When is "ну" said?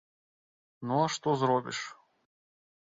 0.91-0.95